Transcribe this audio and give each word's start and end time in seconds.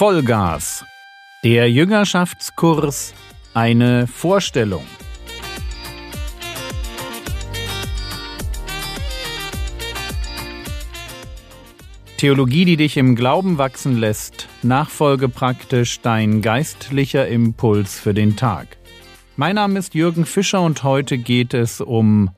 Vollgas. 0.00 0.82
Der 1.44 1.70
Jüngerschaftskurs 1.70 3.12
eine 3.52 4.06
Vorstellung. 4.06 4.86
Theologie, 12.16 12.64
die 12.64 12.78
dich 12.78 12.96
im 12.96 13.14
Glauben 13.14 13.58
wachsen 13.58 13.98
lässt, 13.98 14.48
nachfolge 14.62 15.28
praktisch 15.28 16.00
dein 16.00 16.40
geistlicher 16.40 17.28
Impuls 17.28 18.00
für 18.00 18.14
den 18.14 18.36
Tag. 18.36 18.78
Mein 19.36 19.56
Name 19.56 19.78
ist 19.78 19.94
Jürgen 19.94 20.24
Fischer 20.24 20.62
und 20.62 20.82
heute 20.82 21.18
geht 21.18 21.52
es 21.52 21.82
um 21.82 22.30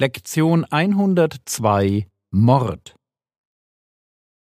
Lektion 0.00 0.64
102 0.64 2.08
Mord. 2.32 2.96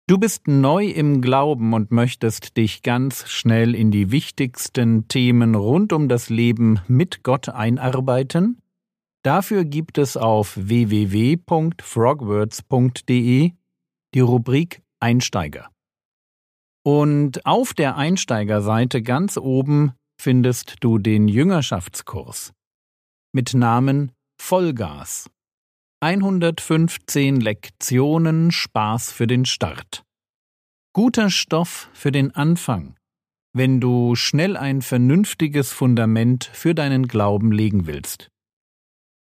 Du 0.08 0.18
bist 0.18 0.48
neu 0.48 0.88
im 0.88 1.22
Glauben 1.22 1.74
und 1.74 1.92
möchtest 1.92 2.58
dich 2.58 2.84
ganz 2.84 3.30
schnell 3.30 3.76
in 3.76 3.92
die 3.92 4.12
wichtigsten 4.12 5.08
Themen 5.08 5.56
rund 5.56 5.94
um 5.94 6.10
das 6.10 6.30
Leben 6.30 6.82
mit 6.88 7.24
Gott 7.24 7.50
einarbeiten? 7.50 8.62
Dafür 9.24 9.66
gibt 9.66 9.98
es 9.98 10.18
auf 10.18 10.58
www.frogwords.de 10.58 13.52
die 14.14 14.20
Rubrik 14.20 14.82
Einsteiger. 15.00 15.70
Und 16.84 17.46
auf 17.46 17.74
der 17.74 17.96
Einsteigerseite 17.96 19.02
ganz 19.02 19.38
oben 19.38 19.94
findest 20.20 20.76
du 20.82 20.98
den 20.98 21.28
Jüngerschaftskurs 21.28 22.54
mit 23.32 23.54
Namen 23.54 24.12
Vollgas. 24.40 25.30
115 26.04 27.40
Lektionen 27.42 28.50
Spaß 28.50 29.12
für 29.12 29.28
den 29.28 29.46
Start. 29.46 30.04
Guter 30.94 31.30
Stoff 31.30 31.92
für 31.94 32.12
den 32.12 32.32
Anfang, 32.32 32.96
wenn 33.54 33.80
du 33.80 34.16
schnell 34.16 34.58
ein 34.58 34.82
vernünftiges 34.82 35.72
Fundament 35.72 36.50
für 36.54 36.74
deinen 36.74 37.08
Glauben 37.08 37.52
legen 37.52 37.86
willst. 37.86 38.32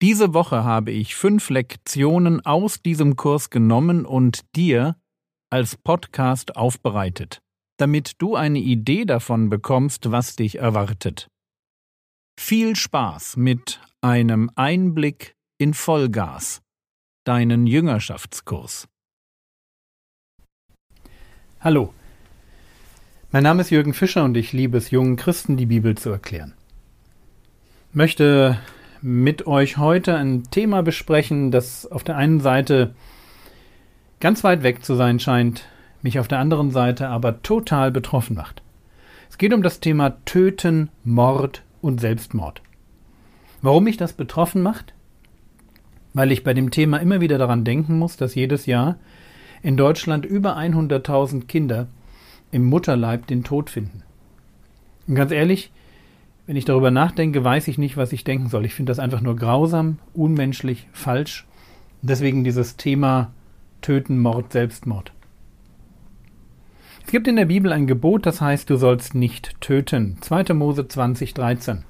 Diese 0.04 0.36
Woche 0.36 0.64
habe 0.64 0.92
ich 0.92 1.16
fünf 1.16 1.50
Lektionen 1.50 2.46
aus 2.46 2.84
diesem 2.84 3.16
Kurs 3.16 3.50
genommen 3.50 4.06
und 4.06 4.42
dir 4.56 4.96
als 5.50 5.76
Podcast 5.76 6.56
aufbereitet, 6.56 7.42
damit 7.78 8.22
du 8.22 8.36
eine 8.36 8.60
Idee 8.60 9.06
davon 9.06 9.50
bekommst, 9.50 10.12
was 10.12 10.36
dich 10.36 10.60
erwartet. 10.60 11.30
Viel 12.40 12.76
Spaß 12.76 13.38
mit 13.38 13.82
einem 14.02 14.52
Einblick 14.54 15.36
in 15.62 15.74
Vollgas, 15.74 16.62
deinen 17.26 17.68
Jüngerschaftskurs. 17.68 18.88
Hallo, 21.60 21.94
mein 23.32 23.44
Name 23.44 23.62
ist 23.62 23.70
Jürgen 23.70 23.94
Fischer 23.94 24.24
und 24.24 24.38
ich 24.38 24.54
liebe 24.54 24.78
es, 24.78 24.90
jungen 24.90 25.18
Christen 25.18 25.58
die 25.58 25.66
Bibel 25.66 25.98
zu 25.98 26.12
erklären. 26.12 26.54
Ich 27.90 27.96
möchte 27.96 28.58
mit 29.02 29.48
euch 29.48 29.76
heute 29.76 30.16
ein 30.16 30.44
Thema 30.50 30.82
besprechen, 30.82 31.52
das 31.52 31.86
auf 31.86 32.06
der 32.06 32.16
einen 32.16 32.40
Seite 32.40 32.96
ganz 34.22 34.46
weit 34.46 34.64
weg 34.64 34.86
zu 34.86 34.96
sein 34.96 35.20
scheint, 35.20 35.68
mich 36.02 36.20
auf 36.20 36.30
der 36.30 36.40
anderen 36.40 36.72
Seite 36.72 37.10
aber 37.10 37.42
total 37.42 37.92
betroffen 37.92 38.38
macht. 38.38 38.64
Es 39.30 39.38
geht 39.38 39.54
um 39.54 39.62
das 39.62 39.82
Thema 39.82 40.24
Töten, 40.24 40.88
Mord 41.04 41.64
und 41.82 42.00
Selbstmord. 42.00 42.62
Warum 43.62 43.84
mich 43.84 43.98
das 43.98 44.14
betroffen 44.14 44.62
macht? 44.62 44.94
Weil 46.20 46.34
ich 46.34 46.44
bei 46.44 46.54
dem 46.54 46.70
Thema 46.70 46.98
immer 46.98 47.22
wieder 47.22 47.38
daran 47.38 47.64
denken 47.64 47.98
muss, 47.98 48.18
dass 48.18 48.36
jedes 48.36 48.66
Jahr 48.66 48.98
in 49.62 49.78
Deutschland 49.78 50.26
über 50.26 50.58
100.000 50.58 51.46
Kinder 51.46 51.88
im 52.52 52.66
Mutterleib 52.66 53.26
den 53.26 53.46
Tod 53.46 53.70
finden. 53.70 54.04
Und 55.08 55.16
ganz 55.16 55.32
ehrlich, 55.32 55.72
wenn 56.46 56.58
ich 56.58 56.66
darüber 56.66 56.92
nachdenke, 56.92 57.46
weiß 57.46 57.70
ich 57.70 57.78
nicht, 57.78 57.96
was 57.96 58.12
ich 58.12 58.26
denken 58.26 58.50
soll. 58.50 58.66
Ich 58.66 58.74
finde 58.74 58.90
das 58.90 59.00
einfach 59.00 59.22
nur 59.22 59.38
grausam, 59.38 60.00
unmenschlich, 60.14 60.90
falsch. 60.92 61.48
Und 62.02 62.10
deswegen 62.10 62.44
dieses 62.44 62.76
Thema 62.76 63.32
Töten, 63.80 64.20
Mord, 64.20 64.52
Selbstmord. 64.52 65.14
Es 67.06 67.12
gibt 67.14 67.30
in 67.30 67.38
der 67.38 67.46
Bibel 67.46 67.72
ein 67.72 67.88
Gebot, 67.88 68.26
das 68.26 68.42
heißt, 68.42 68.70
du 68.70 68.76
sollst 68.76 69.16
nicht 69.16 69.62
töten. 69.62 70.18
2. 70.20 70.54
Mose 70.54 70.86
20, 70.86 71.34
13. 71.34 71.86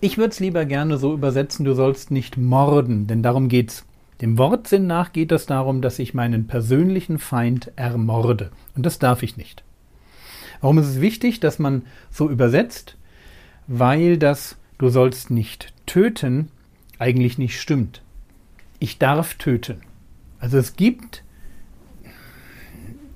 Ich 0.00 0.16
würde 0.16 0.30
es 0.30 0.38
lieber 0.38 0.64
gerne 0.64 0.96
so 0.96 1.12
übersetzen, 1.12 1.64
du 1.64 1.74
sollst 1.74 2.12
nicht 2.12 2.36
morden, 2.36 3.08
denn 3.08 3.22
darum 3.22 3.48
geht's. 3.48 3.84
Dem 4.20 4.38
Wortsinn 4.38 4.86
nach 4.86 5.12
geht 5.12 5.32
es 5.32 5.46
darum, 5.46 5.80
dass 5.80 5.98
ich 5.98 6.14
meinen 6.14 6.46
persönlichen 6.46 7.18
Feind 7.18 7.72
ermorde. 7.76 8.50
Und 8.76 8.86
das 8.86 8.98
darf 8.98 9.22
ich 9.22 9.36
nicht. 9.36 9.64
Warum 10.60 10.78
ist 10.78 10.86
es 10.86 11.00
wichtig, 11.00 11.40
dass 11.40 11.58
man 11.58 11.82
so 12.10 12.28
übersetzt? 12.28 12.96
Weil 13.66 14.18
das 14.18 14.56
du 14.78 14.88
sollst 14.88 15.30
nicht 15.30 15.72
töten 15.86 16.50
eigentlich 16.98 17.38
nicht 17.38 17.60
stimmt. 17.60 18.02
Ich 18.78 18.98
darf 18.98 19.34
töten. 19.34 19.80
Also 20.38 20.58
es 20.58 20.76
gibt 20.76 21.24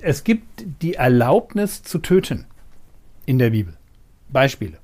es 0.00 0.24
gibt 0.24 0.64
die 0.82 0.94
Erlaubnis 0.94 1.84
zu 1.84 1.98
töten 1.98 2.46
in 3.24 3.38
der 3.38 3.50
Bibel. 3.50 3.76
Beispiele 4.28 4.81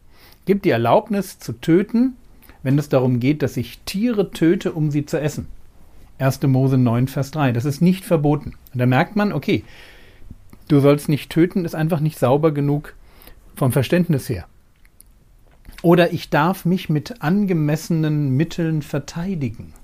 gibt 0.49 0.65
die 0.65 0.71
Erlaubnis 0.71 1.39
zu 1.39 1.53
töten, 1.53 2.17
wenn 2.63 2.79
es 2.79 2.89
darum 2.89 3.21
geht, 3.21 3.43
dass 3.43 3.59
ich 3.59 3.81
Tiere 3.81 4.31
töte, 4.31 4.73
um 4.73 4.91
sie 4.91 5.05
zu 5.05 5.21
essen. 5.21 5.47
1. 6.19 6.43
Mose 6.45 6.79
9, 6.79 7.07
Vers 7.07 7.33
3. 7.33 7.53
Das 7.53 7.67
ist 7.67 7.83
nicht 7.83 8.03
verboten. 8.03 8.55
Und 8.73 8.79
da 8.81 8.87
merkt 8.87 9.15
man, 9.15 9.35
okay, 9.35 9.63
du 10.69 10.81
sollst 10.81 11.11
nicht 11.11 11.29
töten, 11.29 11.67
ist 11.67 11.75
einfach 11.75 12.01
nicht 12.01 12.19
sauber 12.19 12.53
genug 12.53 12.95
vom 13.57 13.73
Verständnis 13.73 14.31
her. 14.31 14.47
Oder 15.83 16.15
ich 16.15 16.31
darf 16.31 16.65
mich 16.65 16.89
mit 16.89 17.21
angemessenen 17.21 18.31
Mitteln 18.31 18.81
verteidigen. 18.81 19.75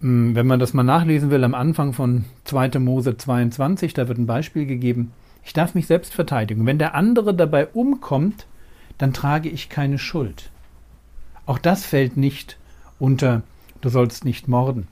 Hm, 0.00 0.36
wenn 0.36 0.46
man 0.46 0.60
das 0.60 0.72
mal 0.72 0.84
nachlesen 0.84 1.30
will, 1.30 1.42
am 1.42 1.54
Anfang 1.54 1.92
von 1.92 2.26
2. 2.44 2.78
Mose 2.78 3.16
22, 3.16 3.92
da 3.92 4.06
wird 4.06 4.18
ein 4.18 4.26
Beispiel 4.26 4.66
gegeben. 4.66 5.10
Ich 5.46 5.52
darf 5.52 5.76
mich 5.76 5.86
selbst 5.86 6.12
verteidigen. 6.12 6.66
Wenn 6.66 6.80
der 6.80 6.96
andere 6.96 7.32
dabei 7.32 7.68
umkommt, 7.68 8.46
dann 8.98 9.12
trage 9.12 9.48
ich 9.48 9.68
keine 9.68 9.96
Schuld. 9.96 10.50
Auch 11.46 11.58
das 11.58 11.86
fällt 11.86 12.16
nicht 12.16 12.58
unter, 12.98 13.42
du 13.80 13.88
sollst 13.88 14.24
nicht 14.24 14.48
morden. 14.48 14.88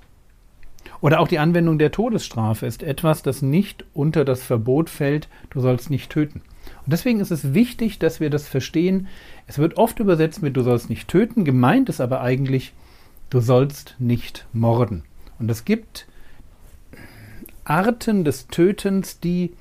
Oder 1.00 1.19
auch 1.19 1.26
die 1.26 1.41
Anwendung 1.41 1.76
der 1.78 1.91
Todesstrafe 1.91 2.66
ist 2.66 2.84
etwas, 2.84 3.22
das 3.22 3.43
nicht 3.43 3.84
unter 3.94 4.25
das 4.25 4.44
Verbot 4.44 4.91
fällt, 4.91 5.28
du 5.50 5.60
sollst 5.60 5.91
nicht 5.91 6.10
töten. 6.10 6.41
Und 6.84 6.93
deswegen 6.93 7.19
ist 7.19 7.32
es 7.32 7.53
wichtig, 7.53 7.98
dass 7.98 8.20
wir 8.20 8.31
das 8.31 8.47
verstehen. 8.47 9.09
Es 9.48 9.59
wird 9.59 9.76
oft 9.76 9.98
übersetzt 9.98 10.41
mit 10.41 10.56
du 10.56 10.62
sollst 10.62 10.88
nicht 10.88 11.09
töten, 11.09 11.44
gemeint 11.44 11.88
ist 11.88 12.00
aber 12.00 12.20
eigentlich, 12.20 12.75
du 13.28 13.41
sollst 13.41 13.97
nicht 13.98 14.47
morden. 14.53 15.03
Und 15.41 15.50
es 15.50 15.64
gibt 15.64 16.06
Arten 17.64 18.25
des 18.25 18.47
Tötens, 18.47 19.19
die 19.19 19.53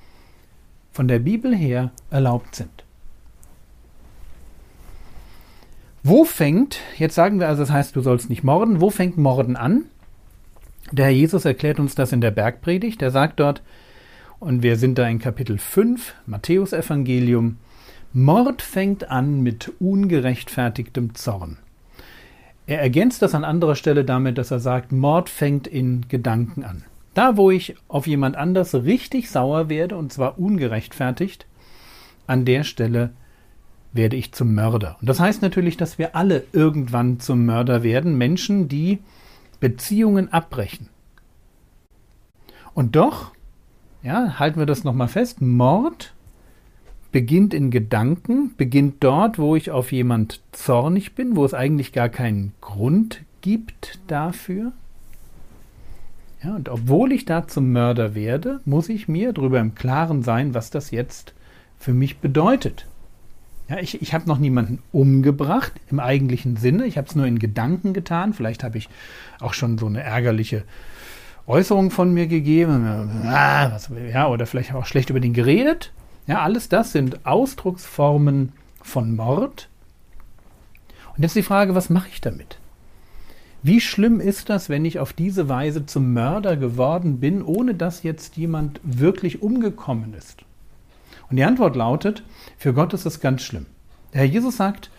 von 0.94 1.08
der 1.08 1.20
Bibel 1.20 1.56
her 1.56 1.92
erlaubt 2.12 2.56
sind. 2.56 2.84
Wo 6.04 6.24
fängt, 6.24 6.80
jetzt 6.98 7.16
sagen 7.16 7.40
wir 7.40 7.48
also, 7.48 7.64
das 7.64 7.72
heißt, 7.72 7.96
du 7.96 8.02
sollst 8.02 8.30
nicht 8.30 8.44
morden, 8.44 8.80
wo 8.80 8.90
fängt 8.90 9.18
Morden 9.18 9.56
an? 9.56 9.86
Der 10.92 11.06
Herr 11.06 11.12
Jesus 11.12 11.46
erklärt 11.46 11.80
uns 11.80 11.96
das 11.96 12.12
in 12.12 12.22
der 12.22 12.32
Bergpredigt. 12.32 13.02
Er 13.02 13.10
sagt 13.10 13.40
dort, 13.40 13.62
und 14.40 14.62
wir 14.62 14.76
sind 14.76 14.98
da 14.98 15.08
in 15.08 15.20
Kapitel 15.20 15.58
5, 15.58 16.14
Matthäus 16.26 16.74
Evangelium, 16.74 17.58
Mord 18.12 18.62
fängt 18.62 19.10
an 19.10 19.42
mit 19.42 19.72
ungerechtfertigtem 19.80 21.16
Zorn. 21.16 21.58
Er 22.68 22.82
ergänzt 22.82 23.22
das 23.22 23.34
an 23.34 23.44
anderer 23.44 23.76
Stelle 23.76 24.06
damit, 24.06 24.38
dass 24.38 24.52
er 24.52 24.60
sagt, 24.60 24.92
Mord 24.92 25.30
fängt 25.30 25.68
in 25.68 26.08
Gedanken 26.10 26.64
an. 26.64 26.84
Da, 27.14 27.38
wo 27.38 27.52
ich 27.52 27.76
auf 27.88 28.08
jemand 28.08 28.36
anders 28.36 28.74
richtig 28.74 29.30
sauer 29.30 29.70
werde, 29.70 29.98
und 29.98 30.12
zwar 30.12 30.40
ungerechtfertigt, 30.40 31.46
an 32.26 32.46
der 32.46 32.64
Stelle 32.64 33.12
werde 33.92 34.16
ich 34.16 34.32
zum 34.34 34.56
Mörder. 34.56 34.98
Und 35.00 35.08
das 35.08 35.20
heißt 35.20 35.42
natürlich, 35.42 35.78
dass 35.78 36.00
wir 36.00 36.16
alle 36.16 36.44
irgendwann 36.52 37.20
zum 37.20 37.46
Mörder 37.46 37.84
werden, 37.84 38.18
Menschen, 38.18 38.68
die 38.68 39.00
Beziehungen 39.60 40.34
abbrechen. 40.34 40.90
Und 42.74 42.96
doch, 42.96 43.32
ja, 44.02 44.40
halten 44.40 44.60
wir 44.60 44.66
das 44.66 44.84
nochmal 44.84 45.08
fest, 45.08 45.42
Mord 45.42 46.14
beginnt 47.12 47.54
in 47.54 47.70
Gedanken, 47.70 48.56
beginnt 48.58 49.04
dort, 49.04 49.38
wo 49.38 49.56
ich 49.56 49.70
auf 49.70 49.92
jemand 49.92 50.42
zornig 50.52 51.14
bin, 51.14 51.36
wo 51.36 51.46
es 51.46 51.54
eigentlich 51.54 51.94
gar 51.94 52.10
keinen 52.10 52.54
Grund 52.60 53.22
gibt 53.42 54.00
dafür. 54.08 54.74
Ja, 56.44 56.56
und 56.56 56.68
obwohl 56.70 57.14
ich 57.14 57.26
da 57.26 57.48
zum 57.48 57.72
Mörder 57.72 58.16
werde, 58.16 58.60
muss 58.66 58.90
ich 58.90 59.08
mir 59.08 59.32
darüber 59.32 59.60
im 59.60 59.76
Klaren 59.76 60.24
sein, 60.24 60.54
was 60.54 60.70
das 60.70 60.92
jetzt 60.92 61.34
für 61.80 61.94
mich 61.94 62.18
bedeutet. 62.18 62.86
Ja, 63.70 63.78
ich 63.78 64.02
ich 64.02 64.14
habe 64.14 64.28
noch 64.28 64.40
niemanden 64.40 64.80
umgebracht 64.92 65.72
im 65.90 66.00
eigentlichen 66.00 66.58
Sinne. 66.58 66.86
Ich 66.86 66.98
habe 66.98 67.08
es 67.08 67.16
nur 67.16 67.26
in 67.26 67.40
Gedanken 67.40 67.94
getan. 67.94 68.34
Vielleicht 68.34 68.64
habe 68.64 68.78
ich 68.78 68.90
auch 69.40 69.54
schon 69.54 69.78
so 69.78 69.86
eine 69.86 70.04
ärgerliche 70.04 70.64
Äußerungen 71.48 71.92
von 71.92 72.14
mir 72.14 72.28
gegeben, 72.28 72.86
ah, 73.26 73.78
ja, 74.12 74.28
oder 74.28 74.46
vielleicht 74.46 74.74
auch 74.74 74.86
schlecht 74.86 75.10
über 75.10 75.20
den 75.20 75.34
geredet. 75.34 75.92
Ja, 76.26 76.42
alles 76.42 76.70
das 76.70 76.94
sind 76.94 77.26
Ausdrucksformen 77.26 78.54
von 78.82 79.16
Mord. 79.16 79.68
Und 81.16 81.24
jetzt 81.24 81.36
die 81.36 81.44
Frage, 81.44 81.76
was 81.76 81.90
mache 81.90 82.10
ich 82.10 82.22
damit? 82.22 82.58
Wie 83.66 83.80
schlimm 83.80 84.20
ist 84.20 84.50
das, 84.50 84.68
wenn 84.68 84.84
ich 84.84 85.00
auf 85.00 85.14
diese 85.14 85.48
Weise 85.48 85.86
zum 85.86 86.12
Mörder 86.12 86.58
geworden 86.58 87.22
bin, 87.22 87.42
ohne 87.42 87.74
dass 87.74 88.04
jetzt 88.04 88.36
jemand 88.36 88.82
wirklich 88.84 89.42
umgekommen 89.42 90.14
ist? 90.14 90.44
Und 91.30 91.38
die 91.38 91.46
Antwort 91.46 91.78
lautet, 91.78 92.24
für 92.58 92.74
Gott 92.74 92.94
ist 92.94 93.06
es 93.06 93.22
ganz 93.22 93.42
schlimm. 93.42 93.66
Der 94.12 94.20
Herr 94.20 94.28
Jesus 94.28 94.58
sagt, 94.58 94.92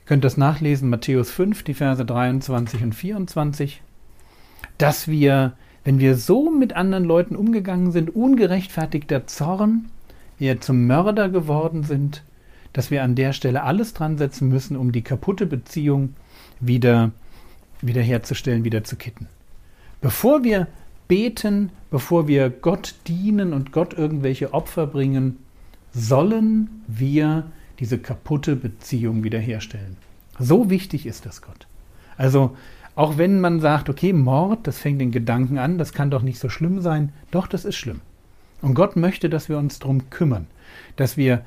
ihr 0.00 0.06
könnt 0.06 0.24
das 0.24 0.36
nachlesen, 0.36 0.90
Matthäus 0.90 1.30
5, 1.30 1.62
die 1.62 1.74
Verse 1.74 2.04
23 2.04 2.82
und 2.82 2.92
24, 2.92 3.80
dass 4.78 5.06
wir, 5.06 5.52
wenn 5.84 6.00
wir 6.00 6.16
so 6.16 6.50
mit 6.50 6.72
anderen 6.72 7.04
Leuten 7.04 7.36
umgegangen 7.36 7.92
sind, 7.92 8.16
ungerechtfertigter 8.16 9.28
Zorn, 9.28 9.90
wir 10.38 10.60
zum 10.60 10.88
Mörder 10.88 11.28
geworden 11.28 11.84
sind, 11.84 12.24
dass 12.72 12.90
wir 12.90 13.04
an 13.04 13.14
der 13.14 13.32
Stelle 13.32 13.62
alles 13.62 13.94
dran 13.94 14.18
setzen 14.18 14.48
müssen, 14.48 14.76
um 14.76 14.90
die 14.90 15.02
kaputte 15.02 15.46
Beziehung 15.46 16.14
wieder 16.58 17.12
zu 17.12 17.25
wiederherzustellen, 17.82 18.64
wieder 18.64 18.84
zu 18.84 18.96
kitten. 18.96 19.28
Bevor 20.00 20.44
wir 20.44 20.66
beten, 21.08 21.70
bevor 21.90 22.28
wir 22.28 22.50
Gott 22.50 22.94
dienen 23.06 23.52
und 23.52 23.72
Gott 23.72 23.94
irgendwelche 23.94 24.52
Opfer 24.54 24.86
bringen, 24.86 25.38
sollen 25.92 26.82
wir 26.86 27.44
diese 27.78 27.98
kaputte 27.98 28.56
Beziehung 28.56 29.24
wiederherstellen. 29.24 29.96
So 30.38 30.70
wichtig 30.70 31.06
ist 31.06 31.26
das 31.26 31.42
Gott. 31.42 31.66
Also, 32.16 32.56
auch 32.94 33.18
wenn 33.18 33.40
man 33.40 33.60
sagt, 33.60 33.88
okay, 33.88 34.12
Mord, 34.12 34.66
das 34.66 34.78
fängt 34.78 35.00
den 35.00 35.12
Gedanken 35.12 35.58
an, 35.58 35.78
das 35.78 35.92
kann 35.92 36.10
doch 36.10 36.22
nicht 36.22 36.38
so 36.38 36.48
schlimm 36.48 36.80
sein, 36.80 37.12
doch, 37.30 37.46
das 37.46 37.64
ist 37.64 37.76
schlimm. 37.76 38.00
Und 38.62 38.74
Gott 38.74 38.96
möchte, 38.96 39.28
dass 39.28 39.48
wir 39.48 39.58
uns 39.58 39.78
darum 39.78 40.08
kümmern, 40.08 40.46
dass 40.96 41.16
wir 41.16 41.44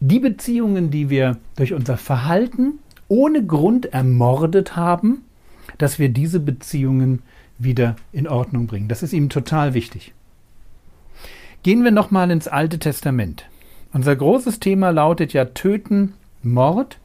die 0.00 0.18
Beziehungen, 0.18 0.90
die 0.90 1.10
wir 1.10 1.38
durch 1.56 1.72
unser 1.72 1.96
Verhalten 1.96 2.78
ohne 3.08 3.44
Grund 3.44 3.86
ermordet 3.86 4.76
haben, 4.76 5.24
dass 5.78 5.98
wir 5.98 6.08
diese 6.08 6.40
Beziehungen 6.40 7.22
wieder 7.58 7.96
in 8.12 8.28
Ordnung 8.28 8.66
bringen. 8.66 8.88
Das 8.88 9.02
ist 9.02 9.12
ihm 9.12 9.28
total 9.28 9.74
wichtig. 9.74 10.12
Gehen 11.62 11.84
wir 11.84 11.90
nochmal 11.90 12.30
ins 12.30 12.48
Alte 12.48 12.78
Testament. 12.78 13.48
Unser 13.92 14.14
großes 14.14 14.60
Thema 14.60 14.90
lautet 14.90 15.32
ja 15.32 15.46
Töten, 15.46 16.14
Mord. 16.42 16.98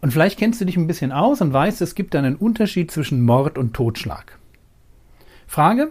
Und 0.00 0.12
vielleicht 0.12 0.38
kennst 0.38 0.60
du 0.60 0.64
dich 0.64 0.76
ein 0.76 0.86
bisschen 0.86 1.12
aus 1.12 1.40
und 1.40 1.52
weißt, 1.52 1.80
es 1.82 1.94
gibt 1.94 2.14
einen 2.14 2.36
Unterschied 2.36 2.90
zwischen 2.90 3.22
Mord 3.22 3.58
und 3.58 3.74
Totschlag. 3.74 4.38
Frage, 5.46 5.90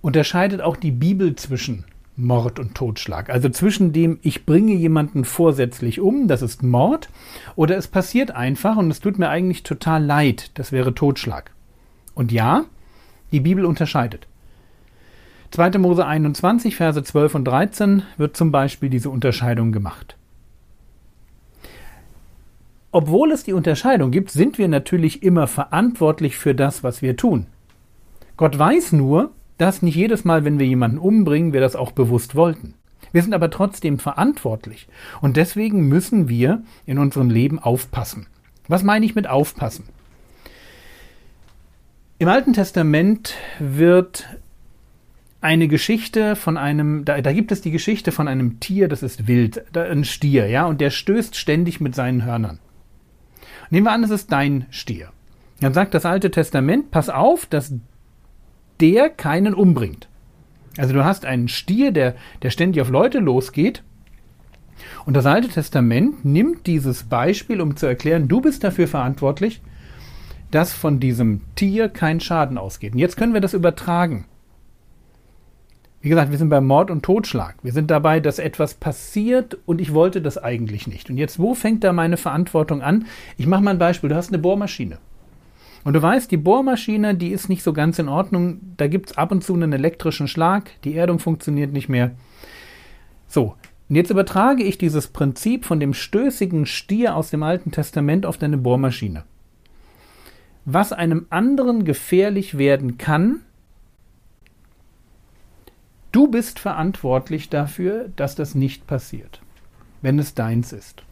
unterscheidet 0.00 0.60
auch 0.60 0.76
die 0.76 0.90
Bibel 0.90 1.34
zwischen 1.36 1.84
Mord 2.16 2.58
und 2.58 2.74
Totschlag. 2.74 3.30
Also 3.30 3.48
zwischen 3.48 3.92
dem, 3.92 4.18
ich 4.22 4.44
bringe 4.44 4.74
jemanden 4.74 5.24
vorsätzlich 5.24 6.00
um, 6.00 6.28
das 6.28 6.42
ist 6.42 6.62
Mord, 6.62 7.08
oder 7.56 7.76
es 7.76 7.88
passiert 7.88 8.30
einfach 8.30 8.76
und 8.76 8.90
es 8.90 9.00
tut 9.00 9.18
mir 9.18 9.28
eigentlich 9.28 9.62
total 9.62 10.04
leid, 10.04 10.50
das 10.54 10.72
wäre 10.72 10.94
Totschlag. 10.94 11.50
Und 12.14 12.30
ja, 12.30 12.64
die 13.32 13.40
Bibel 13.40 13.64
unterscheidet. 13.64 14.26
2. 15.52 15.78
Mose 15.78 16.06
21, 16.06 16.76
Verse 16.76 17.02
12 17.02 17.34
und 17.34 17.44
13 17.44 18.02
wird 18.16 18.36
zum 18.36 18.52
Beispiel 18.52 18.88
diese 18.88 19.10
Unterscheidung 19.10 19.72
gemacht. 19.72 20.16
Obwohl 22.90 23.32
es 23.32 23.42
die 23.42 23.54
Unterscheidung 23.54 24.10
gibt, 24.10 24.30
sind 24.30 24.58
wir 24.58 24.68
natürlich 24.68 25.22
immer 25.22 25.46
verantwortlich 25.46 26.36
für 26.36 26.54
das, 26.54 26.84
was 26.84 27.00
wir 27.00 27.16
tun. 27.16 27.46
Gott 28.36 28.58
weiß 28.58 28.92
nur, 28.92 29.30
dass 29.62 29.82
nicht 29.82 29.94
jedes 29.94 30.24
Mal, 30.24 30.44
wenn 30.44 30.58
wir 30.58 30.66
jemanden 30.66 30.98
umbringen, 30.98 31.52
wir 31.52 31.60
das 31.60 31.76
auch 31.76 31.92
bewusst 31.92 32.34
wollten. 32.34 32.74
Wir 33.12 33.22
sind 33.22 33.34
aber 33.34 33.50
trotzdem 33.50 33.98
verantwortlich. 33.98 34.88
Und 35.20 35.36
deswegen 35.36 35.88
müssen 35.88 36.28
wir 36.28 36.62
in 36.86 36.98
unserem 36.98 37.30
Leben 37.30 37.58
aufpassen. 37.58 38.26
Was 38.68 38.82
meine 38.82 39.04
ich 39.04 39.14
mit 39.14 39.28
aufpassen? 39.28 39.84
Im 42.18 42.28
Alten 42.28 42.52
Testament 42.52 43.34
wird 43.58 44.28
eine 45.40 45.66
Geschichte 45.66 46.36
von 46.36 46.56
einem, 46.56 47.04
da, 47.04 47.20
da, 47.20 47.32
gibt 47.32 47.50
es 47.50 47.60
die 47.60 47.72
Geschichte 47.72 48.12
von 48.12 48.28
einem 48.28 48.60
Tier, 48.60 48.86
das 48.88 49.02
ist 49.02 49.26
wild, 49.26 49.76
ein 49.76 50.04
Stier, 50.04 50.46
ja, 50.46 50.66
und 50.66 50.80
der 50.80 50.90
stößt 50.90 51.34
ständig 51.34 51.80
mit 51.80 51.96
seinen 51.96 52.24
Hörnern. 52.24 52.60
Nehmen 53.70 53.86
wir 53.86 53.92
an, 53.92 54.04
es 54.04 54.10
ist 54.10 54.30
dein 54.30 54.66
Stier. 54.70 55.08
Dann 55.60 55.74
sagt 55.74 55.94
das 55.94 56.06
Alte 56.06 56.30
Testament, 56.30 56.92
pass 56.92 57.08
auf, 57.08 57.46
dass 57.46 57.74
der 58.82 59.08
keinen 59.08 59.54
umbringt. 59.54 60.08
Also 60.76 60.92
du 60.92 61.04
hast 61.04 61.24
einen 61.24 61.48
Stier, 61.48 61.92
der, 61.92 62.16
der 62.42 62.50
ständig 62.50 62.82
auf 62.82 62.90
Leute 62.90 63.20
losgeht. 63.20 63.84
Und 65.06 65.14
das 65.14 65.26
Alte 65.26 65.48
Testament 65.48 66.24
nimmt 66.24 66.66
dieses 66.66 67.04
Beispiel, 67.04 67.60
um 67.60 67.76
zu 67.76 67.86
erklären, 67.86 68.26
du 68.26 68.40
bist 68.40 68.64
dafür 68.64 68.88
verantwortlich, 68.88 69.62
dass 70.50 70.72
von 70.72 70.98
diesem 70.98 71.42
Tier 71.54 71.88
kein 71.88 72.20
Schaden 72.20 72.58
ausgeht. 72.58 72.94
Und 72.94 72.98
jetzt 72.98 73.16
können 73.16 73.34
wir 73.34 73.40
das 73.40 73.54
übertragen. 73.54 74.26
Wie 76.00 76.08
gesagt, 76.08 76.32
wir 76.32 76.38
sind 76.38 76.48
beim 76.48 76.66
Mord 76.66 76.90
und 76.90 77.04
Totschlag. 77.04 77.54
Wir 77.62 77.72
sind 77.72 77.88
dabei, 77.88 78.18
dass 78.18 78.40
etwas 78.40 78.74
passiert 78.74 79.58
und 79.66 79.80
ich 79.80 79.94
wollte 79.94 80.20
das 80.20 80.36
eigentlich 80.36 80.88
nicht. 80.88 81.08
Und 81.08 81.16
jetzt, 81.16 81.38
wo 81.38 81.54
fängt 81.54 81.84
da 81.84 81.92
meine 81.92 82.16
Verantwortung 82.16 82.82
an? 82.82 83.06
Ich 83.36 83.46
mache 83.46 83.62
mal 83.62 83.70
ein 83.70 83.78
Beispiel. 83.78 84.10
Du 84.10 84.16
hast 84.16 84.30
eine 84.30 84.38
Bohrmaschine. 84.38 84.98
Und 85.84 85.94
du 85.94 86.02
weißt, 86.02 86.30
die 86.30 86.36
Bohrmaschine, 86.36 87.14
die 87.14 87.30
ist 87.30 87.48
nicht 87.48 87.62
so 87.62 87.72
ganz 87.72 87.98
in 87.98 88.08
Ordnung. 88.08 88.60
Da 88.76 88.86
gibt 88.86 89.10
es 89.10 89.18
ab 89.18 89.32
und 89.32 89.42
zu 89.42 89.54
einen 89.54 89.72
elektrischen 89.72 90.28
Schlag. 90.28 90.70
Die 90.82 90.94
Erdung 90.94 91.18
funktioniert 91.18 91.72
nicht 91.72 91.88
mehr. 91.88 92.12
So, 93.26 93.56
und 93.88 93.96
jetzt 93.96 94.10
übertrage 94.10 94.62
ich 94.62 94.78
dieses 94.78 95.08
Prinzip 95.08 95.64
von 95.64 95.80
dem 95.80 95.92
stößigen 95.92 96.66
Stier 96.66 97.16
aus 97.16 97.30
dem 97.30 97.42
Alten 97.42 97.72
Testament 97.72 98.24
auf 98.24 98.38
deine 98.38 98.58
Bohrmaschine. 98.58 99.24
Was 100.64 100.92
einem 100.92 101.26
anderen 101.30 101.84
gefährlich 101.84 102.56
werden 102.56 102.96
kann, 102.96 103.40
du 106.12 106.28
bist 106.28 106.60
verantwortlich 106.60 107.50
dafür, 107.50 108.10
dass 108.14 108.36
das 108.36 108.54
nicht 108.54 108.86
passiert, 108.86 109.42
wenn 110.00 110.18
es 110.18 110.34
deins 110.34 110.72
ist. 110.72 111.02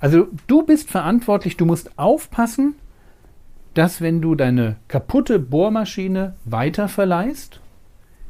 Also 0.00 0.28
du 0.46 0.62
bist 0.62 0.90
verantwortlich, 0.90 1.56
du 1.56 1.66
musst 1.66 1.98
aufpassen, 1.98 2.76
dass 3.74 4.00
wenn 4.00 4.20
du 4.20 4.34
deine 4.34 4.76
kaputte 4.88 5.38
Bohrmaschine 5.38 6.34
weiter 6.44 6.88
verleihst, 6.88 7.60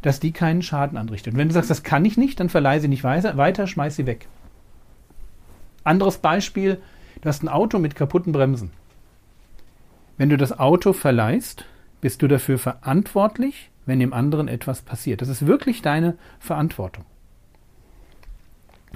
dass 0.03 0.21
die 0.21 0.33
keinen 0.33 0.63
Schaden 0.63 0.97
anrichtet. 0.97 1.35
Und 1.35 1.39
wenn 1.39 1.49
du 1.49 1.55
sagst, 1.55 1.71
das 1.71 1.83
kann 1.83 2.05
ich 2.05 2.17
nicht, 2.17 2.41
dann 2.41 2.49
verleih 2.49 2.79
sie 2.79 2.89
nicht 2.89 3.05
weiter, 3.05 3.37
weiter 3.37 3.67
schmeiß 3.67 3.97
sie 3.97 4.07
weg. 4.07 4.29
Anderes 5.85 6.19
Beispiel, 6.19 6.81
du 7.21 7.29
hast 7.29 7.43
ein 7.43 7.49
Auto 7.49 7.79
mit 7.79 7.95
kaputten 7.95 8.33
Bremsen. 8.33 8.71
Wenn 10.17 10.29
du 10.29 10.37
das 10.37 10.59
Auto 10.59 10.93
verleihst, 10.93 11.65
bist 12.01 12.23
du 12.23 12.29
dafür 12.29 12.59
verantwortlich, 12.59 13.71
wenn 13.87 14.01
dem 14.01 14.13
anderen 14.13 14.49
etwas 14.49 14.83
passiert. 14.83 15.23
Das 15.23 15.29
ist 15.29 15.47
wirklich 15.47 15.83
deine 15.83 16.17
Verantwortung. 16.39 17.05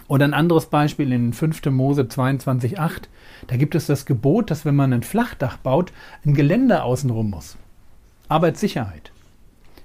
Oder 0.08 0.24
ein 0.24 0.34
anderes 0.34 0.66
Beispiel 0.66 1.12
in 1.12 1.32
5. 1.32 1.66
Mose 1.66 2.02
22,8. 2.02 3.02
Da 3.46 3.56
gibt 3.56 3.74
es 3.74 3.86
das 3.86 4.06
Gebot, 4.06 4.50
dass 4.50 4.64
wenn 4.64 4.76
man 4.76 4.92
ein 4.92 5.02
Flachdach 5.02 5.56
baut, 5.56 5.92
ein 6.24 6.34
Geländer 6.34 6.84
außenrum 6.84 7.30
muss. 7.30 7.56
Arbeitssicherheit. 8.28 9.12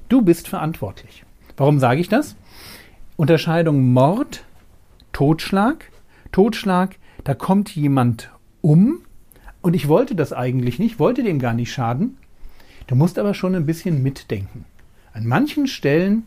Du 0.10 0.22
bist 0.22 0.48
verantwortlich. 0.48 1.24
Warum 1.58 1.80
sage 1.80 2.02
ich 2.02 2.10
das? 2.10 2.36
Unterscheidung 3.16 3.94
Mord, 3.94 4.44
Totschlag. 5.12 5.92
Totschlag, 6.32 6.98
da 7.24 7.34
kommt 7.34 7.76
jemand 7.76 8.32
um 8.62 9.00
und 9.62 9.76
ich 9.76 9.88
wollte 9.88 10.16
das 10.16 10.34
eigentlich 10.34 10.78
nicht, 10.78 11.00
wollte 11.00 11.24
dem 11.24 11.40
gar 11.40 11.54
nicht 11.54 11.72
schaden. 11.72 12.18
Du 12.88 12.96
musst 12.96 13.18
aber 13.18 13.34
schon 13.34 13.56
ein 13.56 13.66
bisschen 13.66 14.04
mitdenken. 14.04 14.66
An 15.14 15.26
manchen 15.26 15.68
Stellen 15.68 16.26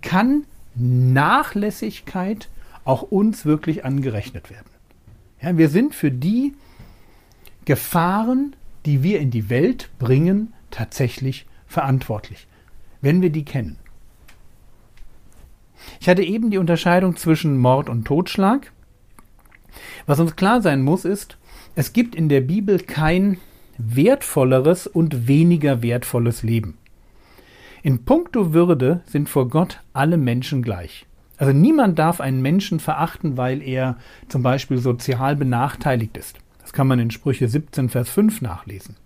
kann 0.00 0.44
Nachlässigkeit 0.74 2.48
auch 2.84 3.02
uns 3.02 3.44
wirklich 3.44 3.84
angerechnet 3.84 4.50
werden. 4.50 4.70
Ja, 5.40 5.56
wir 5.56 5.68
sind 5.68 5.94
für 5.94 6.10
die 6.10 6.54
Gefahren, 7.64 8.56
die 8.86 9.02
wir 9.02 9.20
in 9.20 9.30
die 9.30 9.50
Welt 9.50 9.90
bringen, 9.98 10.52
tatsächlich 10.70 11.46
verantwortlich, 11.66 12.46
wenn 13.00 13.22
wir 13.22 13.30
die 13.30 13.44
kennen. 13.44 13.78
Ich 16.00 16.08
hatte 16.08 16.22
eben 16.22 16.50
die 16.50 16.58
Unterscheidung 16.58 17.16
zwischen 17.16 17.58
Mord 17.58 17.88
und 17.88 18.04
Totschlag. 18.04 18.72
Was 20.06 20.20
uns 20.20 20.36
klar 20.36 20.62
sein 20.62 20.82
muss, 20.82 21.04
ist, 21.04 21.38
es 21.74 21.92
gibt 21.92 22.14
in 22.14 22.28
der 22.28 22.40
Bibel 22.40 22.78
kein 22.78 23.38
wertvolleres 23.78 24.86
und 24.86 25.26
weniger 25.26 25.82
wertvolles 25.82 26.42
Leben. 26.42 26.78
In 27.82 28.04
puncto 28.04 28.52
Würde 28.52 29.02
sind 29.06 29.28
vor 29.28 29.48
Gott 29.48 29.80
alle 29.92 30.16
Menschen 30.16 30.62
gleich. 30.62 31.06
Also 31.38 31.52
niemand 31.52 31.98
darf 31.98 32.20
einen 32.20 32.42
Menschen 32.42 32.78
verachten, 32.78 33.36
weil 33.36 33.62
er 33.62 33.96
zum 34.28 34.42
Beispiel 34.42 34.78
sozial 34.78 35.36
benachteiligt 35.36 36.16
ist. 36.16 36.38
Das 36.60 36.72
kann 36.72 36.86
man 36.86 36.98
in 36.98 37.10
Sprüche 37.10 37.48
17, 37.48 37.88
Vers 37.88 38.08
5 38.10 38.42
nachlesen. 38.42 38.96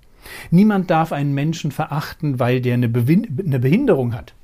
Niemand 0.50 0.90
darf 0.90 1.12
einen 1.12 1.34
Menschen 1.34 1.70
verachten, 1.70 2.38
weil 2.38 2.60
der 2.60 2.74
eine, 2.74 2.88
Behinderung 2.88 4.14
hat. 4.14 4.34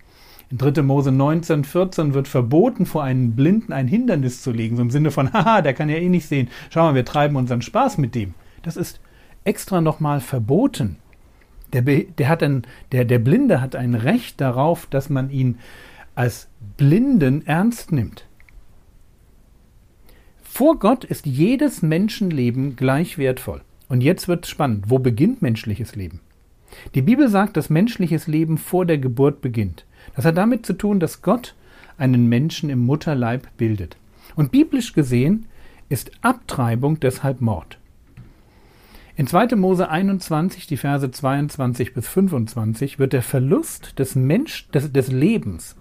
In 0.51 0.59
3. 0.59 0.83
Mose 0.83 1.13
19, 1.13 1.65
14 1.65 2.15
wird 2.15 2.29
verboten, 2.29 2.87
vor 2.87 3.03
einen 3.03 3.35
Blinden 3.35 3.73
ein 3.73 3.89
Hindernis 3.89 4.43
zu 4.43 4.53
legen, 4.53 4.77
so 4.77 4.83
im 4.83 4.91
Sinne 4.91 5.11
von, 5.11 5.33
haha, 5.33 5.63
der 5.63 5.75
kann 5.75 5.89
ja 5.89 5.97
eh 5.97 6.09
nicht 6.09 6.27
sehen. 6.27 6.49
Schau 6.71 6.83
mal, 6.83 6.95
wir 6.95 7.05
treiben 7.05 7.37
unseren 7.37 7.63
Spaß 7.63 7.99
mit 7.99 8.15
dem. 8.15 8.35
Das 8.63 8.77
ist 8.77 9.01
extra 9.45 9.81
nochmal 9.81 10.21
verboten. 10.21 10.97
Der, 11.73 11.83
der, 11.83 12.29
hat 12.29 12.43
ein, 12.43 12.63
der, 12.93 13.07
der 13.07 13.19
Blinde 13.19 13.61
hat 13.63 13.75
ein 13.77 13.95
Recht 13.95 14.41
darauf, 14.41 14.87
dass 14.87 15.09
man 15.09 15.31
ihn 15.31 15.59
als 16.15 16.49
Blinden 16.77 17.47
ernst 17.47 17.93
nimmt. 17.93 18.27
Vor 20.43 20.79
Gott 20.79 21.05
ist 21.05 21.25
jedes 21.25 21.81
Menschenleben 21.81 22.77
gleich 22.77 23.17
wertvoll. 23.17 23.63
Und 23.89 24.03
jetzt 24.03 24.29
wird 24.29 24.45
es 24.45 24.51
spannend. 24.51 24.91
Wo 24.91 24.99
beginnt 24.99 25.43
menschliches 25.43 25.97
Leben? 25.97 26.21
Die 26.95 27.03
Bibel 27.03 27.29
sagt, 27.29 27.57
dass 27.57 27.71
menschliches 27.71 28.27
Leben 28.27 28.59
vor 28.59 28.87
der 28.87 28.99
Geburt 28.99 29.41
beginnt. 29.41 29.87
Das 30.15 30.25
hat 30.25 30.37
damit 30.37 30.67
zu 30.67 30.75
tun, 30.75 31.01
dass 31.01 31.23
Gott 31.23 31.55
einen 31.97 32.29
Menschen 32.29 32.71
im 32.71 32.81
Mutterleib 32.81 33.49
bildet. 33.57 33.97
Und 34.35 34.53
biblisch 34.53 34.93
gesehen 34.93 35.47
ist 35.89 36.11
Abtreibung 36.23 37.01
deshalb 37.01 37.41
Mord. 37.41 37.79
In 39.17 39.27
2. 39.27 39.57
Mose 39.57 39.91
21, 39.91 40.67
die 40.67 40.79
Verse 40.79 41.11
22 41.11 41.93
bis 41.93 42.09
25, 42.09 42.99
wird 42.99 43.13
der 43.13 43.23
Verlust 43.23 43.99
des, 43.99 44.15
Mensch, 44.15 44.69
des, 44.71 44.91
des 44.91 45.13
Lebens 45.13 45.77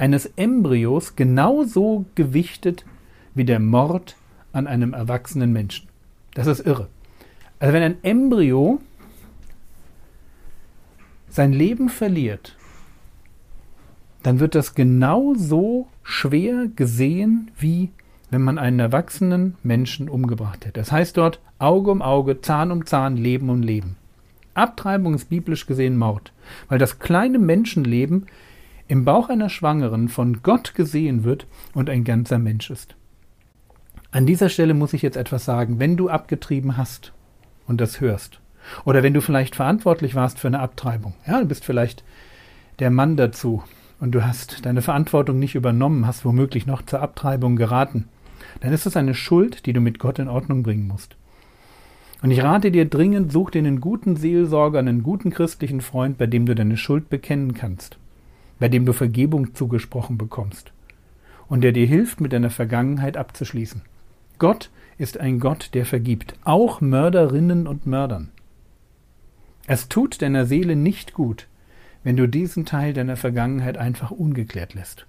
eines 0.00 0.24
Embryos 0.36 1.14
genauso 1.14 2.06
gewichtet 2.14 2.86
wie 3.34 3.44
der 3.44 3.60
Mord 3.60 4.16
an 4.52 4.66
einem 4.66 4.94
erwachsenen 4.94 5.52
Menschen. 5.52 5.88
Das 6.32 6.46
ist 6.46 6.60
irre. 6.66 6.88
Also 7.58 7.74
wenn 7.74 7.82
ein 7.82 8.02
Embryo 8.02 8.80
sein 11.28 11.52
Leben 11.52 11.90
verliert, 11.90 12.56
dann 14.22 14.40
wird 14.40 14.54
das 14.54 14.74
genauso 14.74 15.86
schwer 16.02 16.68
gesehen, 16.74 17.50
wie 17.58 17.90
wenn 18.30 18.42
man 18.42 18.58
einen 18.58 18.80
erwachsenen 18.80 19.56
Menschen 19.62 20.08
umgebracht 20.08 20.64
hätte. 20.64 20.80
Das 20.80 20.90
heißt 20.92 21.16
dort 21.18 21.40
Auge 21.58 21.90
um 21.90 22.00
Auge, 22.00 22.40
Zahn 22.40 22.70
um 22.72 22.86
Zahn, 22.86 23.18
Leben 23.18 23.50
um 23.50 23.60
Leben. 23.60 23.96
Abtreibung 24.54 25.14
ist 25.14 25.28
biblisch 25.28 25.66
gesehen 25.66 25.98
Mord, 25.98 26.32
weil 26.68 26.78
das 26.78 27.00
kleine 27.00 27.38
Menschenleben 27.38 28.26
im 28.90 29.04
Bauch 29.04 29.28
einer 29.28 29.48
Schwangeren 29.48 30.08
von 30.08 30.42
Gott 30.42 30.74
gesehen 30.74 31.22
wird 31.22 31.46
und 31.74 31.88
ein 31.88 32.02
ganzer 32.02 32.40
Mensch 32.40 32.70
ist. 32.70 32.96
An 34.10 34.26
dieser 34.26 34.48
Stelle 34.48 34.74
muss 34.74 34.94
ich 34.94 35.02
jetzt 35.02 35.16
etwas 35.16 35.44
sagen. 35.44 35.78
Wenn 35.78 35.96
du 35.96 36.08
abgetrieben 36.08 36.76
hast 36.76 37.12
und 37.68 37.80
das 37.80 38.00
hörst, 38.00 38.40
oder 38.84 39.04
wenn 39.04 39.14
du 39.14 39.20
vielleicht 39.20 39.54
verantwortlich 39.54 40.16
warst 40.16 40.40
für 40.40 40.48
eine 40.48 40.58
Abtreibung, 40.58 41.14
ja, 41.24 41.38
du 41.38 41.46
bist 41.46 41.64
vielleicht 41.64 42.02
der 42.80 42.90
Mann 42.90 43.16
dazu 43.16 43.62
und 44.00 44.10
du 44.10 44.26
hast 44.26 44.66
deine 44.66 44.82
Verantwortung 44.82 45.38
nicht 45.38 45.54
übernommen, 45.54 46.04
hast 46.04 46.24
womöglich 46.24 46.66
noch 46.66 46.82
zur 46.82 47.00
Abtreibung 47.00 47.54
geraten, 47.54 48.08
dann 48.58 48.72
ist 48.72 48.86
es 48.86 48.96
eine 48.96 49.14
Schuld, 49.14 49.66
die 49.66 49.72
du 49.72 49.80
mit 49.80 50.00
Gott 50.00 50.18
in 50.18 50.26
Ordnung 50.26 50.64
bringen 50.64 50.88
musst. 50.88 51.14
Und 52.22 52.32
ich 52.32 52.42
rate 52.42 52.72
dir 52.72 52.86
dringend, 52.86 53.30
such 53.30 53.52
dir 53.52 53.60
einen 53.60 53.80
guten 53.80 54.16
Seelsorger, 54.16 54.80
einen 54.80 55.04
guten 55.04 55.30
christlichen 55.30 55.80
Freund, 55.80 56.18
bei 56.18 56.26
dem 56.26 56.44
du 56.44 56.56
deine 56.56 56.76
Schuld 56.76 57.08
bekennen 57.08 57.54
kannst, 57.54 57.99
bei 58.60 58.68
dem 58.68 58.84
du 58.86 58.92
Vergebung 58.92 59.54
zugesprochen 59.54 60.16
bekommst 60.16 60.72
und 61.48 61.62
der 61.62 61.72
dir 61.72 61.86
hilft, 61.86 62.20
mit 62.20 62.32
deiner 62.32 62.50
Vergangenheit 62.50 63.16
abzuschließen. 63.16 63.82
Gott 64.38 64.70
ist 64.98 65.18
ein 65.18 65.40
Gott, 65.40 65.70
der 65.74 65.84
vergibt, 65.84 66.34
auch 66.44 66.80
Mörderinnen 66.80 67.66
und 67.66 67.86
Mördern. 67.86 68.30
Es 69.66 69.88
tut 69.88 70.22
deiner 70.22 70.46
Seele 70.46 70.76
nicht 70.76 71.14
gut, 71.14 71.48
wenn 72.04 72.16
du 72.16 72.28
diesen 72.28 72.66
Teil 72.66 72.92
deiner 72.92 73.16
Vergangenheit 73.16 73.78
einfach 73.78 74.10
ungeklärt 74.10 74.74
lässt. 74.74 75.06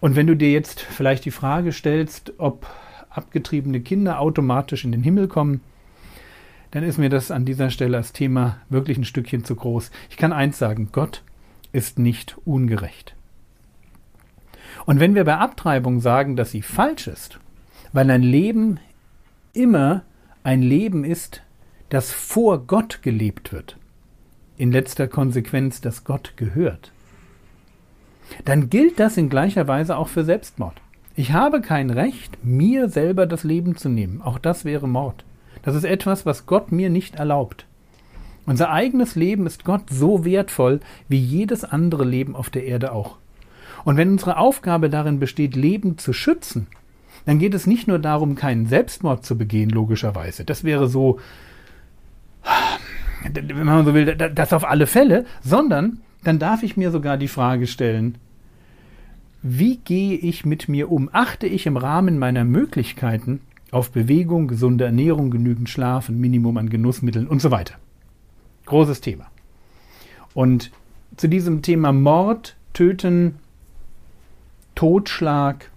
Und 0.00 0.16
wenn 0.16 0.26
du 0.26 0.36
dir 0.36 0.50
jetzt 0.50 0.80
vielleicht 0.80 1.24
die 1.24 1.30
Frage 1.30 1.72
stellst, 1.72 2.34
ob 2.38 2.66
abgetriebene 3.10 3.80
Kinder 3.80 4.20
automatisch 4.20 4.84
in 4.84 4.92
den 4.92 5.02
Himmel 5.02 5.28
kommen, 5.28 5.60
dann 6.70 6.82
ist 6.82 6.98
mir 6.98 7.10
das 7.10 7.30
an 7.30 7.44
dieser 7.44 7.70
Stelle 7.70 7.98
als 7.98 8.12
Thema 8.12 8.58
wirklich 8.70 8.96
ein 8.96 9.04
Stückchen 9.04 9.44
zu 9.44 9.54
groß. 9.54 9.90
Ich 10.10 10.16
kann 10.16 10.32
eins 10.32 10.58
sagen, 10.58 10.88
Gott 10.90 11.22
ist 11.72 11.98
nicht 11.98 12.36
ungerecht. 12.44 13.14
Und 14.86 15.00
wenn 15.00 15.14
wir 15.14 15.24
bei 15.24 15.36
Abtreibung 15.36 16.00
sagen, 16.00 16.36
dass 16.36 16.50
sie 16.50 16.62
falsch 16.62 17.06
ist, 17.06 17.38
weil 17.92 18.10
ein 18.10 18.22
Leben 18.22 18.80
immer 19.52 20.02
ein 20.44 20.62
Leben 20.62 21.04
ist, 21.04 21.42
das 21.88 22.10
vor 22.10 22.66
Gott 22.66 23.02
gelebt 23.02 23.52
wird. 23.52 23.76
In 24.56 24.72
letzter 24.72 25.08
Konsequenz, 25.08 25.80
dass 25.80 26.04
Gott 26.04 26.34
gehört. 26.36 26.92
Dann 28.44 28.70
gilt 28.70 28.98
das 28.98 29.16
in 29.16 29.28
gleicher 29.28 29.68
Weise 29.68 29.96
auch 29.96 30.08
für 30.08 30.24
Selbstmord. 30.24 30.80
Ich 31.14 31.32
habe 31.32 31.60
kein 31.60 31.90
Recht, 31.90 32.42
mir 32.42 32.88
selber 32.88 33.26
das 33.26 33.44
Leben 33.44 33.76
zu 33.76 33.88
nehmen. 33.88 34.22
Auch 34.22 34.38
das 34.38 34.64
wäre 34.64 34.88
Mord. 34.88 35.24
Das 35.62 35.74
ist 35.74 35.84
etwas, 35.84 36.24
was 36.24 36.46
Gott 36.46 36.72
mir 36.72 36.88
nicht 36.88 37.16
erlaubt. 37.16 37.66
Unser 38.44 38.70
eigenes 38.70 39.14
Leben 39.14 39.46
ist 39.46 39.64
Gott 39.64 39.84
so 39.90 40.24
wertvoll 40.24 40.80
wie 41.08 41.18
jedes 41.18 41.64
andere 41.64 42.04
Leben 42.04 42.34
auf 42.34 42.50
der 42.50 42.64
Erde 42.64 42.92
auch. 42.92 43.18
Und 43.84 43.96
wenn 43.96 44.10
unsere 44.10 44.36
Aufgabe 44.36 44.90
darin 44.90 45.18
besteht, 45.18 45.56
Leben 45.56 45.98
zu 45.98 46.12
schützen, 46.12 46.66
dann 47.24 47.38
geht 47.38 47.54
es 47.54 47.66
nicht 47.66 47.86
nur 47.86 47.98
darum, 47.98 48.34
keinen 48.34 48.66
Selbstmord 48.66 49.24
zu 49.24 49.38
begehen, 49.38 49.70
logischerweise. 49.70 50.44
Das 50.44 50.64
wäre 50.64 50.88
so, 50.88 51.20
wenn 53.24 53.64
man 53.64 53.84
so 53.84 53.94
will, 53.94 54.16
das 54.16 54.52
auf 54.52 54.64
alle 54.64 54.86
Fälle, 54.86 55.24
sondern 55.42 56.00
dann 56.24 56.38
darf 56.38 56.62
ich 56.62 56.76
mir 56.76 56.90
sogar 56.90 57.16
die 57.16 57.28
Frage 57.28 57.66
stellen, 57.66 58.18
wie 59.42 59.76
gehe 59.78 60.16
ich 60.16 60.44
mit 60.44 60.68
mir 60.68 60.90
um? 60.90 61.10
Achte 61.12 61.46
ich 61.46 61.66
im 61.66 61.76
Rahmen 61.76 62.18
meiner 62.18 62.44
Möglichkeiten 62.44 63.40
auf 63.72 63.90
Bewegung, 63.90 64.46
gesunde 64.46 64.84
Ernährung, 64.84 65.30
genügend 65.30 65.68
Schlaf, 65.68 66.08
ein 66.08 66.20
Minimum 66.20 66.56
an 66.56 66.70
Genussmitteln 66.70 67.26
und 67.26 67.42
so 67.42 67.50
weiter? 67.50 67.74
Großes 68.72 69.02
Thema. 69.02 69.26
Und 70.32 70.70
zu 71.18 71.28
diesem 71.28 71.60
Thema 71.60 71.92
Mord, 71.92 72.56
Töten, 72.72 73.34
Totschlag, 74.74 75.70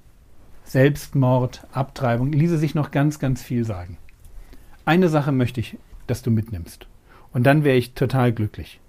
Selbstmord, 0.64 1.68
Abtreibung, 1.74 2.32
ließe 2.32 2.58
sich 2.58 2.74
noch 2.74 2.92
ganz, 2.92 3.20
ganz 3.20 3.44
viel 3.44 3.66
sagen. 3.66 3.98
Eine 4.86 5.10
Sache 5.10 5.34
möchte 5.34 5.60
ich, 5.60 5.78
dass 6.08 6.22
du 6.22 6.32
mitnimmst. 6.32 6.88
Und 7.34 7.44
dann 7.44 7.66
wäre 7.66 7.76
ich 7.76 7.96
total 7.96 8.32
glücklich. 8.32 8.80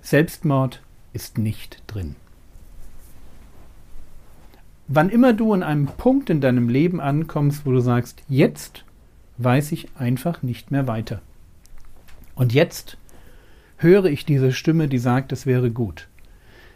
Selbstmord 0.00 0.80
ist 1.12 1.38
nicht 1.38 1.82
drin. 1.88 2.14
Wann 4.86 5.10
immer 5.10 5.32
du 5.32 5.52
an 5.52 5.64
einem 5.64 5.86
Punkt 5.86 6.30
in 6.30 6.40
deinem 6.40 6.68
Leben 6.68 7.00
ankommst, 7.00 7.66
wo 7.66 7.72
du 7.72 7.80
sagst, 7.80 8.22
jetzt 8.28 8.84
weiß 9.38 9.72
ich 9.72 9.88
einfach 9.96 10.44
nicht 10.44 10.70
mehr 10.70 10.86
weiter. 10.86 11.20
Und 12.36 12.52
jetzt 12.52 12.98
höre 13.78 14.04
ich 14.04 14.24
diese 14.24 14.52
Stimme, 14.52 14.86
die 14.86 14.98
sagt, 14.98 15.32
es 15.32 15.46
wäre 15.46 15.70
gut, 15.70 16.06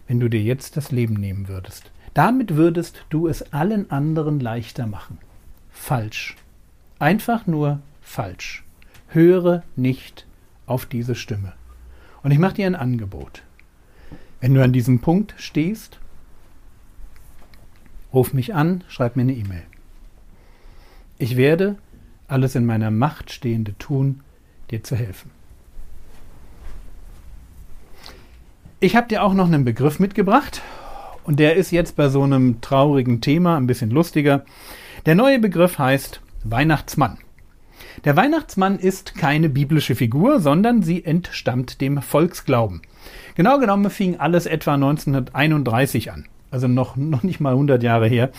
wenn 0.08 0.18
du 0.18 0.28
dir 0.28 0.42
jetzt 0.42 0.76
das 0.76 0.90
Leben 0.90 1.14
nehmen 1.14 1.46
würdest. 1.46 1.92
Damit 2.14 2.56
würdest 2.56 3.04
du 3.10 3.28
es 3.28 3.52
allen 3.52 3.90
anderen 3.90 4.40
leichter 4.40 4.86
machen. 4.86 5.18
Falsch. 5.70 6.36
Einfach 6.98 7.46
nur 7.46 7.80
falsch. 8.00 8.64
Höre 9.08 9.62
nicht 9.76 10.26
auf 10.66 10.86
diese 10.86 11.14
Stimme. 11.14 11.52
Und 12.22 12.32
ich 12.32 12.38
mache 12.38 12.54
dir 12.54 12.66
ein 12.66 12.74
Angebot. 12.74 13.42
Wenn 14.40 14.54
du 14.54 14.64
an 14.64 14.72
diesem 14.72 15.00
Punkt 15.00 15.34
stehst, 15.36 16.00
ruf 18.12 18.32
mich 18.32 18.54
an, 18.54 18.82
schreib 18.88 19.16
mir 19.16 19.22
eine 19.22 19.34
E-Mail. 19.34 19.62
Ich 21.18 21.36
werde 21.36 21.76
alles 22.28 22.54
in 22.54 22.64
meiner 22.64 22.90
Macht 22.90 23.30
Stehende 23.30 23.76
tun, 23.78 24.20
dir 24.70 24.82
zu 24.82 24.96
helfen. 24.96 25.30
Ich 28.82 28.96
habe 28.96 29.08
dir 29.08 29.22
auch 29.22 29.34
noch 29.34 29.46
einen 29.46 29.66
Begriff 29.66 30.00
mitgebracht 30.00 30.62
und 31.24 31.38
der 31.38 31.56
ist 31.56 31.70
jetzt 31.70 31.96
bei 31.96 32.08
so 32.08 32.22
einem 32.22 32.62
traurigen 32.62 33.20
Thema 33.20 33.58
ein 33.58 33.66
bisschen 33.66 33.90
lustiger. 33.90 34.46
Der 35.04 35.14
neue 35.14 35.38
Begriff 35.38 35.78
heißt 35.78 36.22
Weihnachtsmann. 36.44 37.18
Der 38.06 38.16
Weihnachtsmann 38.16 38.78
ist 38.78 39.16
keine 39.16 39.50
biblische 39.50 39.94
Figur, 39.94 40.40
sondern 40.40 40.82
sie 40.82 41.04
entstammt 41.04 41.82
dem 41.82 42.00
Volksglauben. 42.00 42.80
Genau 43.34 43.58
genommen 43.58 43.90
fing 43.90 44.18
alles 44.18 44.46
etwa 44.46 44.72
1931 44.72 46.10
an, 46.10 46.24
also 46.50 46.66
noch, 46.66 46.96
noch 46.96 47.22
nicht 47.22 47.38
mal 47.38 47.52
100 47.52 47.82
Jahre 47.82 48.08
her. 48.08 48.30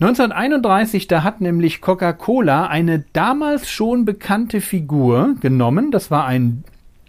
1931, 0.00 1.06
da 1.06 1.22
hat 1.22 1.42
nämlich 1.42 1.82
Coca-Cola 1.82 2.66
eine 2.68 3.04
damals 3.12 3.70
schon 3.70 4.06
bekannte 4.06 4.62
Figur 4.62 5.34
genommen. 5.42 5.90
Das 5.90 6.10
war 6.10 6.24
ein 6.24 6.64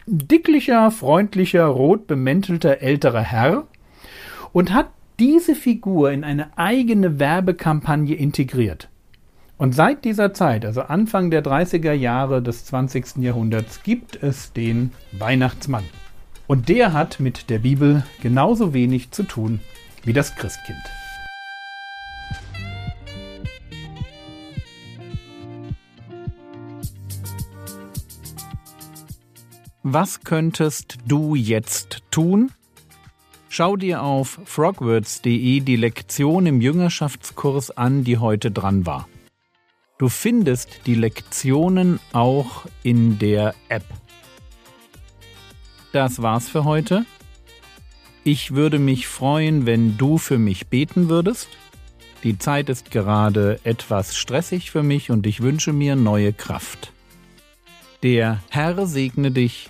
dicklicher, 0.08 0.92
freundlicher, 0.92 1.66
rot 1.66 2.08
bemäntelter 2.08 2.82
älterer 2.82 3.22
Herr 3.22 3.68
und 4.54 4.74
hat 4.74 4.90
diese 5.20 5.56
Figur 5.56 6.12
in 6.12 6.24
eine 6.24 6.58
eigene 6.58 7.20
Werbekampagne 7.20 8.16
integriert. 8.16 8.90
Und 9.58 9.74
seit 9.74 10.04
dieser 10.04 10.34
Zeit, 10.34 10.66
also 10.66 10.82
Anfang 10.82 11.32
der 11.32 11.44
30er 11.44 11.94
Jahre 11.94 12.42
des 12.42 12.66
20. 12.66 13.18
Jahrhunderts, 13.18 13.84
gibt 13.84 14.22
es 14.22 14.52
den 14.52 14.92
Weihnachtsmann. 15.14 15.86
Und 16.48 16.68
der 16.68 16.92
hat 16.92 17.20
mit 17.20 17.50
der 17.50 17.60
Bibel 17.60 18.04
genauso 18.22 18.74
wenig 18.74 19.12
zu 19.12 19.24
tun 19.24 19.62
wie 20.04 20.14
das 20.14 20.36
Christkind. 20.36 21.05
Was 29.88 30.22
könntest 30.22 30.98
du 31.06 31.36
jetzt 31.36 32.02
tun? 32.10 32.52
Schau 33.50 33.76
dir 33.76 34.02
auf 34.02 34.40
frogwords.de 34.44 35.60
die 35.60 35.76
Lektion 35.76 36.48
im 36.48 36.60
Jüngerschaftskurs 36.60 37.70
an, 37.70 38.04
die 38.04 38.18
heute 38.18 38.50
dran 38.50 38.88
war. 38.88 39.08
Du 40.00 40.10
findest 40.10 40.88
die 40.88 40.96
Lektionen 40.96 42.00
auch 42.14 42.66
in 42.82 43.20
der 43.20 43.54
App. 43.70 43.86
Das 45.92 46.20
war's 46.20 46.50
für 46.50 46.64
heute. 46.64 47.06
Ich 48.24 48.56
würde 48.56 48.80
mich 48.80 49.06
freuen, 49.06 49.68
wenn 49.68 50.00
du 50.00 50.18
für 50.18 50.40
mich 50.40 50.66
beten 50.66 51.10
würdest. 51.10 51.48
Die 52.24 52.40
Zeit 52.40 52.70
ist 52.70 52.90
gerade 52.90 53.60
etwas 53.64 54.18
stressig 54.18 54.72
für 54.72 54.82
mich 54.82 55.12
und 55.12 55.28
ich 55.28 55.44
wünsche 55.44 55.74
mir 55.74 55.96
neue 55.96 56.34
Kraft. 56.34 56.92
Der 58.02 58.40
Herr 58.50 58.88
segne 58.88 59.30
dich 59.30 59.70